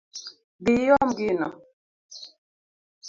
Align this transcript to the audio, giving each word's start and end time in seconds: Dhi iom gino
Dhi 0.63 0.73
iom 0.85 1.09
gino 1.17 1.47